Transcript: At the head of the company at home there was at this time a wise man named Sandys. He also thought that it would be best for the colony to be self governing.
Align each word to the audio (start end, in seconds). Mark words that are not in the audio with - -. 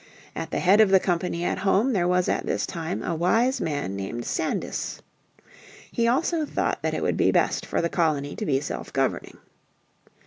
At 0.35 0.49
the 0.49 0.57
head 0.57 0.81
of 0.81 0.89
the 0.89 0.99
company 0.99 1.43
at 1.45 1.59
home 1.59 1.93
there 1.93 2.07
was 2.07 2.27
at 2.27 2.47
this 2.47 2.65
time 2.65 3.03
a 3.03 3.13
wise 3.13 3.61
man 3.61 3.95
named 3.95 4.25
Sandys. 4.25 4.99
He 5.91 6.07
also 6.07 6.43
thought 6.43 6.81
that 6.81 6.95
it 6.95 7.03
would 7.03 7.17
be 7.17 7.31
best 7.31 7.67
for 7.67 7.83
the 7.83 7.87
colony 7.87 8.35
to 8.37 8.45
be 8.47 8.59
self 8.61 8.91
governing. 8.91 9.37